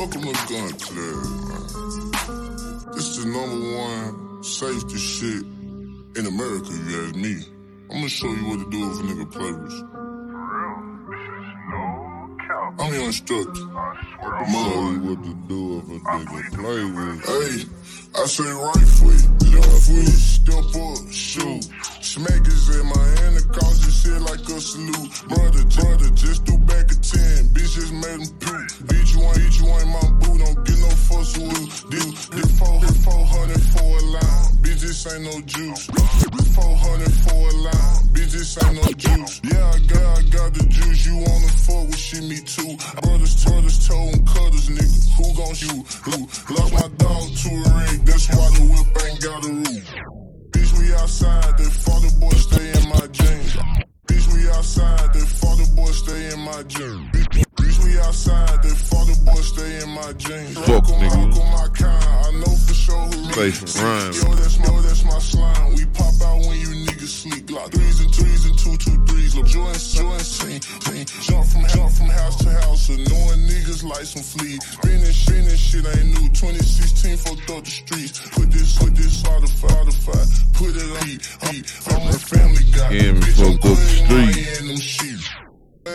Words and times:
Welcome 0.00 0.22
to 0.22 0.32
Gun 0.32 0.72
Club, 0.80 1.20
man. 1.44 1.64
This 2.94 3.04
is 3.04 3.16
the 3.22 3.28
number 3.28 3.60
one 3.76 4.42
safety 4.42 4.96
shit 4.96 5.44
in 6.16 6.24
America, 6.26 6.70
if 6.70 6.90
you 6.90 7.04
ask 7.04 7.14
me. 7.16 7.34
I'm 7.90 7.96
gonna 7.96 8.08
show 8.08 8.28
you 8.28 8.48
what 8.48 8.60
to 8.60 8.70
do 8.70 8.90
if 8.90 8.96
a 8.96 9.02
nigga 9.02 9.30
play 9.30 9.52
with 9.52 9.72
you. 9.72 9.84
I'm 12.78 12.94
your 12.94 13.04
instructor. 13.04 13.64
I'ma 14.22 14.72
show 14.72 14.90
you 14.90 15.00
what 15.00 15.20
to 15.22 15.34
do 15.46 15.60
if 15.80 15.84
a 15.84 15.92
nigga 16.00 16.50
play 16.56 16.82
with. 16.96 17.20
Hey, 17.26 17.68
I 18.14 18.24
say 18.24 18.50
right 18.50 18.88
foot, 18.96 19.22
left 19.52 19.82
foot, 19.84 20.16
step 20.16 20.64
up, 20.80 21.12
shoot. 21.12 21.59
This, 31.90 32.26
this 32.28 32.58
400 32.58 33.60
for 33.74 33.82
a 33.82 34.02
line. 34.14 34.46
Bitch, 34.62 34.78
this 34.78 35.12
ain't 35.12 35.24
no 35.24 35.40
juice. 35.40 35.88
This 35.88 36.54
400 36.54 37.12
for 37.26 37.34
a 37.34 37.54
line. 37.66 37.98
Bitch, 38.14 38.30
this 38.30 38.62
ain't 38.62 38.76
no 38.76 38.86
juice. 38.94 39.40
Yeah, 39.42 39.74
I 39.74 39.78
got, 39.90 40.18
I 40.18 40.22
got 40.30 40.54
the 40.54 40.66
juice. 40.70 41.04
You 41.04 41.16
wanna 41.16 41.48
fuck 41.66 41.88
with 41.88 41.98
shit, 41.98 42.22
me 42.22 42.38
too. 42.46 42.78
Brothers, 43.02 43.44
brothers, 43.44 43.88
toe 43.88 44.08
and 44.14 44.24
cutters, 44.24 44.68
nigga. 44.70 45.00
Who 45.18 45.34
gon' 45.34 45.54
shoot? 45.54 45.82
Who? 46.06 46.54
Lost 46.54 46.72
my 46.78 46.86
dog 47.02 47.26
to 47.26 47.50
a 47.58 47.70
rig. 47.82 48.06
That's 48.06 48.28
why 48.38 48.46
the 48.54 48.62
whip 48.70 49.04
ain't 49.04 49.20
got 49.20 49.44
a 49.44 49.50
roof. 49.50 49.86
Bitch, 50.54 50.78
we 50.78 50.94
outside. 50.94 51.58
That 51.58 51.72
father 51.74 52.12
boy 52.20 52.36
stay 52.38 52.70
in 52.70 52.88
my 52.88 53.06
jeans. 53.10 53.56
Bitch, 54.06 54.26
we 54.32 54.48
outside. 54.50 55.12
That 55.12 55.26
father 55.26 55.66
boy 55.74 55.90
stay 55.90 56.32
in 56.34 56.38
my 56.38 56.62
jeans. 56.70 57.19
Sure 63.34 63.44
who 63.44 63.50
Face 63.50 63.60
reads. 63.60 63.82
rhyme. 63.82 64.12
Yo, 64.12 64.34
that's 64.36 64.58
my, 64.58 64.80
that's 64.82 65.04
my 65.04 65.18
slime. 65.18 65.74
We 65.74 65.84
pop 65.86 66.14
out 66.22 66.38
when 66.46 66.58
you 66.60 66.68
niggas 66.86 67.08
sleep. 67.22 67.46
Glock 67.46 67.70
threes 67.72 68.00
and 68.00 68.14
threes 68.14 68.44
and 68.46 68.58
two 68.58 68.76
two 68.76 68.96
threes. 69.06 69.34
Look, 69.36 69.46
join, 69.46 69.74
join, 69.74 70.18
scene, 70.20 70.60
scene. 70.60 71.06
Jump 71.28 71.46
from 71.46 71.64
jump 71.68 71.90
from 71.92 72.08
house 72.08 72.36
to 72.44 72.50
house, 72.50 72.88
annoying 72.88 73.42
niggas 73.48 73.84
like 73.84 74.04
some. 74.04 74.22
Spinning, 74.22 75.04
spinning 75.12 75.56
shit 75.56 75.86
ain't 75.86 76.06
new. 76.20 76.28
2016 76.30 77.16
fucked 77.18 77.50
up 77.50 77.64
the 77.64 77.70
streets. 77.70 78.20
Put 78.30 78.50
this, 78.50 78.78
put 78.78 78.94
this 78.94 79.22
certified, 79.22 79.70
certified. 79.70 80.28
Put 80.54 80.76
it 80.76 80.96
on 80.96 81.06
heat, 81.06 81.22
heat. 81.50 81.64
I'm 81.88 82.08
a 82.08 82.12
family 82.12 82.64
guy. 82.72 82.90
Yeah, 82.90 83.12
Bitch, 83.12 83.38
I'm 83.40 83.58
fucked 83.58 83.64
up 83.66 83.78
the 83.78 84.14
my 84.14 84.32
streets. 84.32 84.58
hand 84.58 84.70
them 84.70 84.76
sheets. 84.76 85.28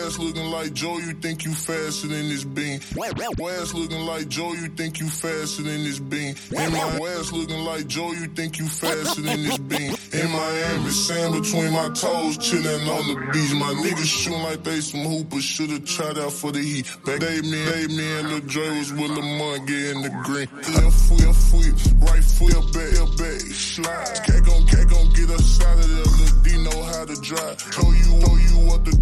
Ass 0.06 0.20
looking 0.20 0.50
like 0.52 0.72
Joe, 0.72 0.98
you 0.98 1.14
think 1.14 1.44
you 1.44 1.52
faster 1.52 2.06
than 2.06 2.28
this 2.28 2.44
bean. 2.44 2.78
Ass 2.78 3.74
looking 3.74 4.06
like 4.06 4.28
Joe, 4.28 4.52
you 4.52 4.68
think 4.68 5.00
you 5.00 5.08
faster 5.08 5.62
than 5.64 5.82
this 5.82 5.98
bean. 5.98 6.36
In 6.52 6.72
my 6.72 7.08
ass 7.18 7.32
looking 7.32 7.64
like 7.64 7.88
Joe, 7.88 8.12
you 8.12 8.28
think 8.28 8.60
you 8.60 8.68
faster 8.68 9.20
than 9.20 9.42
this 9.42 9.58
bean. 9.58 9.96
In 10.12 10.30
Miami, 10.30 10.90
sand 10.90 11.42
between 11.42 11.72
my 11.72 11.88
toes, 11.88 12.38
chilling 12.38 12.88
on 12.88 13.08
the 13.08 13.30
beach. 13.32 13.52
My 13.54 13.74
niggas 13.82 14.04
shooting 14.04 14.42
like 14.44 14.62
they 14.62 14.80
some 14.80 15.00
hoopers, 15.00 15.42
should've 15.42 15.84
tried 15.84 16.18
out 16.18 16.32
for 16.32 16.52
the 16.52 16.60
heat. 16.60 16.86
Back 17.04 17.18
day, 17.18 17.40
me, 17.40 17.64
they, 17.64 17.86
me 17.88 18.18
and 18.20 18.28
Lil 18.28 18.40
Dre 18.40 18.78
was 18.78 18.92
with 18.92 19.10
Lamont 19.10 19.66
getting 19.66 20.02
the 20.02 20.10
green. 20.22 20.46
Left 20.54 20.96
foot, 21.02 21.26
left 21.26 21.42
foot, 21.50 21.92
right 22.06 22.22
foot, 22.22 22.54
up 22.54 22.72
back, 22.72 22.94
up 23.02 23.10
back, 23.18 23.40
slide. 23.40 24.22
Cat 24.24 24.44
gon' 24.46 24.66
cat 24.66 24.86
gon' 24.88 25.10
get 25.14 25.30
us 25.30 25.60
out 25.62 25.78
of 25.78 25.88
there, 25.90 26.04
Lil 26.04 26.42
D 26.44 26.56
know 26.62 26.82
how 26.84 27.04
to 27.04 27.16
drive. 27.20 27.58
Told 27.72 27.94
you, 27.94 28.20
told 28.20 28.40
you 28.40 28.56
what 28.66 28.84
to 28.84 28.95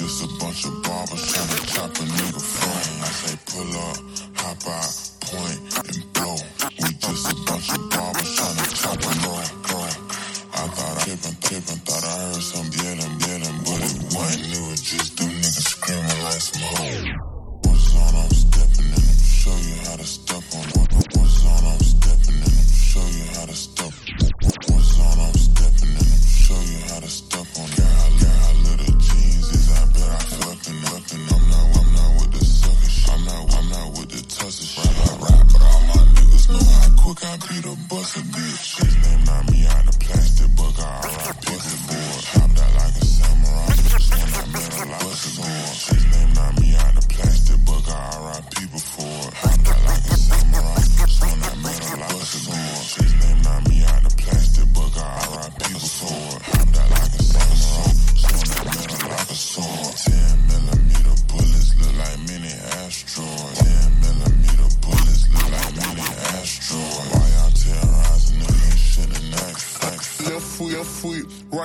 just 0.00 0.24
a 0.24 0.28
bunch 0.40 0.64
of 0.64 0.82
barbers 0.82 1.20
tryna 1.28 1.60
chop 1.76 1.90
a 1.90 2.04
nigga 2.08 2.40
frame. 2.40 3.04
I 3.04 3.10
say 3.20 3.36
pull 3.52 3.72
up, 3.84 3.98
hop 4.40 4.64
out, 4.64 4.92
point, 5.28 5.60
and 5.92 6.00
blow. 6.16 6.36
We 6.80 6.88
just 7.04 7.28
a 7.28 7.34
bunch 7.44 7.68
of 7.68 7.82
barbers 7.92 8.30
tryna 8.32 8.66
chop 8.80 8.96
a 8.96 9.12
no 9.20 9.32
go. 9.60 9.76
I 10.56 10.64
thought 10.72 10.96
I 10.96 11.04
tippin', 11.04 11.36
tippin', 11.44 11.80
thought 11.84 12.04
I 12.04 12.16
heard 12.16 12.40
some 12.40 12.68
yelling, 12.80 13.14
yelling, 13.28 13.58
but 13.60 13.80
it 13.84 14.00
wasn't. 14.16 14.56
It 14.56 14.62
was 14.72 14.80
just 14.80 15.18
them 15.18 15.28
niggas 15.36 15.68
screaming 15.68 16.20
like 16.24 16.44
some 16.48 16.64
hoes. 16.64 17.04
What's 17.60 17.94
on? 18.00 18.14
I'm 18.24 18.30
stepping 18.30 18.88
in 18.96 19.10
show 19.40 19.56
you 19.68 19.76
how 19.84 19.96
to 19.96 20.04
step 20.04 20.44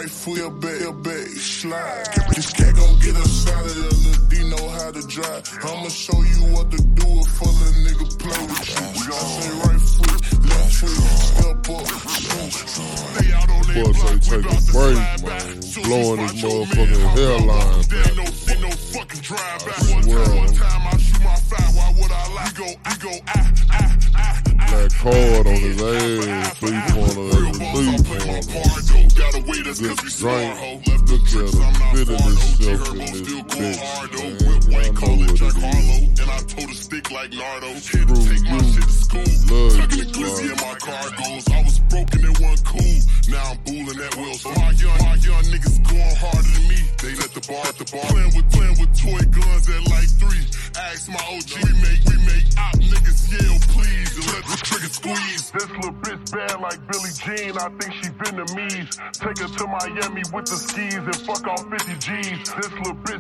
foot, 0.03 0.38
your 0.38 0.51
back, 0.51 0.79
your 0.81 0.94
back, 0.94 1.28
slide. 1.39 2.06
This 2.35 2.51
cat 2.51 2.75
gon' 2.75 3.00
get 3.00 3.16
us 3.16 3.47
out 3.47 3.66
of 3.66 3.75
there, 3.75 4.29
D 4.29 4.50
know 4.50 4.69
how 4.69 4.91
to 4.91 5.01
drive. 5.07 5.44
I'ma 5.63 5.88
show 5.89 6.19
you 6.22 6.53
what 6.53 6.69
to 6.72 6.78
do 6.78 7.07
if 7.07 7.41
a 7.41 7.45
little 7.45 7.81
nigga 7.85 8.06
play 8.19 8.41
with 8.45 8.69
you. 8.75 8.85
We 8.91 9.07
gon' 9.07 9.25
say 9.39 9.51
right 9.63 9.81
foot, 9.81 10.22
left 10.45 10.73
foot, 10.75 11.00
step 11.31 11.69
up, 11.69 11.88
shoot. 12.11 12.56
Lay 13.16 13.33
out 13.33 13.50
on 13.50 13.66
Boy, 13.75 13.91
say 13.94 14.17
take 14.19 14.45
a 14.45 14.57
break, 14.72 15.00
man. 15.23 15.56
Blowing 15.85 16.19
his 16.19 16.33
motherfucking 16.44 17.06
hairline 17.16 17.85
ain't 17.95 18.17
no, 18.17 18.23
ain't 18.51 18.62
no 18.62 18.72
fucking 18.72 19.22
drive 19.22 19.66
back. 19.66 19.79
I 19.79 19.94
One 19.94 20.03
time, 20.03 20.38
one 20.38 20.53
time 20.56 20.88
I 20.88 20.97
shoot 20.97 21.23
my 21.23 21.35
fire. 21.35 21.72
Why 21.72 21.94
would 22.00 22.12
I 22.12 22.33
lie? 22.35 22.45
We 22.45 22.51
go, 22.53 22.67
we 22.67 22.95
go, 23.00 23.13
ah, 23.27 23.53
ah, 23.72 23.97
ah, 24.16 24.41
ah. 24.59 24.67
Black 24.72 24.91
card 25.00 25.47
on 25.47 25.56
his 25.56 25.81
ass, 25.81 26.57
three 26.59 26.81
pointer 26.89 27.22
Real 27.22 27.47
every 27.47 27.59
balls, 27.59 27.88
I 27.88 27.97
three 27.97 28.53
pointer. 28.53 29.05
Part, 29.42 29.48
though. 29.48 29.52
Gotta 29.52 29.52
wait 29.52 29.68
us 29.68 29.80
Good 29.80 29.90
cause 29.90 30.04
we 30.04 30.10
smart, 30.10 30.58
ho. 30.58 30.82
Left 30.86 31.08
the 31.08 31.16
at 31.16 31.28
tricks, 31.28 31.56
I'm 31.56 31.74
not 31.74 31.96
far. 32.06 32.32
G-Herbo 32.56 32.92
in 32.92 33.00
this 33.00 33.20
still 33.20 33.44
going 33.44 33.78
hard, 33.78 34.10
though. 34.12 34.34
Whip 34.46 34.64
white 34.72 34.96
collar, 34.96 35.28
Jack. 35.36 35.54
Harlow. 35.56 36.02
And 36.06 36.30
I 36.32 36.40
told 36.48 36.70
her 36.70 36.76
stick 36.76 37.12
like 37.12 37.32
Nardo. 37.34 37.70
To 37.76 38.16
take 38.28 38.44
my 38.46 38.60
shit 38.64 38.84
to 38.84 38.96
school. 38.96 39.32
Tucking 39.76 40.00
the 40.00 40.08
glizzy 40.14 40.48
in 40.52 40.58
my 40.60 40.76
car 40.80 41.06
goes. 41.20 41.46
I 41.50 41.64
was 41.64 41.80
broken, 41.92 42.20
it 42.24 42.40
wasn't 42.40 42.66
cool. 42.66 42.98
Now 43.30 43.52
I'm 43.52 43.60
booling 43.66 43.98
that 43.98 44.14
will. 44.16 44.36
So 44.36 44.50
my 44.56 44.72
young, 44.72 45.00
my 45.04 45.16
young 45.20 45.46
niggas 45.52 45.78
going 45.84 46.16
harder 46.16 46.52
than 46.56 46.66
me. 46.70 46.80
They 47.02 47.14
let 47.16 47.32
the 47.34 47.44
bar 47.48 47.64
at 47.68 47.76
the 47.78 47.86
bar. 47.92 48.06
Playing 48.10 48.34
with, 48.36 48.48
playing 48.52 48.78
with 48.80 48.92
toy 48.96 49.22
guns 49.32 49.70
at 49.70 49.84
like 49.90 50.10
three. 50.22 50.46
Ask 50.76 51.10
my 51.10 51.22
OG. 51.34 51.64
15, 57.38 57.58
I 57.58 57.70
think 57.80 57.94
she 57.94 58.10
Vietnamese. 58.12 58.96
Take 59.14 59.40
her 59.40 59.48
to 59.48 59.68
Miami 59.68 60.24
with 60.34 60.46
the 60.46 60.56
skis 60.56 60.96
and 60.96 61.16
fuck 61.16 61.46
off 61.48 61.70
50 61.70 61.94
G's. 61.96 62.54
This 62.56 62.72
little 62.72 62.96
bitch 63.04 63.14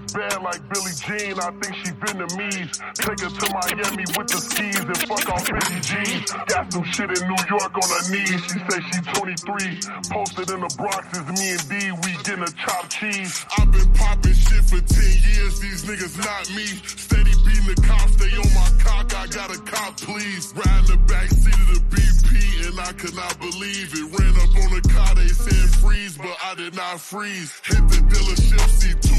like 0.45 0.61
Billie 0.69 0.93
Jean. 1.01 1.33
I 1.41 1.49
think 1.57 1.73
she 1.81 1.89
Vietnamese. 1.97 2.77
Take 3.01 3.19
her 3.25 3.33
to 3.33 3.47
Miami 3.49 4.05
with 4.13 4.29
the 4.29 4.37
skis 4.37 4.77
and 4.77 4.97
fuck 5.09 5.25
off 5.33 5.41
50 5.41 5.81
G's. 5.81 6.31
Got 6.53 6.71
some 6.71 6.85
shit 6.85 7.09
in 7.09 7.21
New 7.25 7.43
York 7.49 7.73
on 7.73 7.89
her 7.89 8.05
knees. 8.13 8.41
She 8.45 8.61
say 8.69 8.79
she 8.93 8.99
23. 9.17 9.81
Posted 10.13 10.49
in 10.53 10.61
the 10.61 10.71
Bronx 10.77 11.09
is 11.17 11.25
me 11.33 11.57
and 11.57 11.65
D. 11.65 11.73
We 12.05 12.09
getting 12.21 12.45
a 12.45 12.51
chopped 12.61 12.93
cheese. 12.93 13.45
I've 13.57 13.71
been 13.73 13.89
popping 13.97 14.37
shit 14.37 14.63
for 14.69 14.77
10 14.77 14.85
years. 15.33 15.59
These 15.59 15.81
niggas 15.89 16.15
not 16.21 16.45
me. 16.53 16.67
Steady 16.93 17.33
beating 17.41 17.65
the 17.65 17.77
cops, 17.81 18.15
they 18.21 18.29
on 18.37 18.49
my 18.53 18.69
cock. 18.85 19.09
I 19.17 19.25
got 19.25 19.49
a 19.49 19.59
cop, 19.65 19.97
please. 19.97 20.53
Riding 20.53 20.93
the 20.93 20.97
back 21.09 21.27
seat 21.33 21.57
of 21.57 21.69
the 21.73 21.81
BP, 21.89 22.69
and 22.69 22.79
I 22.79 22.93
could 22.93 23.15
not 23.17 23.33
believe 23.41 23.89
it. 23.97 24.05
Ran 24.13 24.35
up 24.45 24.53
on 24.61 24.69
the 24.77 24.83
car, 24.93 25.15
they 25.15 25.27
said 25.27 25.69
freeze, 25.81 26.17
but 26.17 26.37
I 26.45 26.53
did 26.53 26.75
not 26.75 27.01
freeze. 27.01 27.49
Hit 27.65 27.81
the 27.89 27.97
dealership, 28.13 28.69
see. 28.69 29.14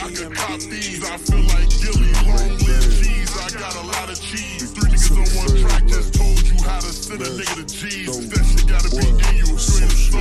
I 0.00 0.12
could 0.12 0.32
cop 0.32 0.60
these, 0.60 1.02
I 1.04 1.16
feel 1.16 1.42
like 1.50 1.68
Gilly. 1.82 2.12
Long 2.22 2.54
live 2.58 2.86
cheese, 3.02 3.36
I 3.36 3.50
got 3.58 3.74
a 3.74 3.82
lot 3.82 4.08
of 4.08 4.20
cheese. 4.20 4.70
Three 4.70 4.90
niggas 4.90 5.10
on 5.10 5.26
one 5.36 5.60
track 5.60 5.86
just 5.86 6.14
told 6.14 6.40
you 6.46 6.62
how 6.62 6.78
to 6.78 6.92
send 6.92 7.20
a 7.20 7.26
nigga 7.26 7.56
to 7.56 7.64
G's. 7.66 8.28
That 8.28 8.44
shit 8.44 8.68
gotta 8.68 8.90
be 8.90 9.08
in 9.08 9.46
you. 9.46 10.18